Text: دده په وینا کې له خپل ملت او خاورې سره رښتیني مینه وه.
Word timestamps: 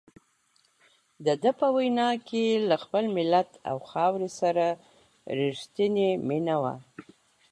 دده 1.25 1.51
په 1.59 1.67
وینا 1.77 2.09
کې 2.27 2.45
له 2.69 2.75
خپل 2.83 3.03
ملت 3.17 3.49
او 3.69 3.77
خاورې 3.89 4.29
سره 4.39 4.65
رښتیني 5.39 6.09
مینه 6.27 6.55
وه. 6.61 6.75